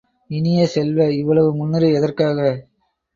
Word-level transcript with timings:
இனிய 0.29 0.61
செல்வ, 0.67 1.09
இவ்வளவு 1.11 1.49
முன்னுரை 1.55 1.91
எதற்காக? 1.93 2.39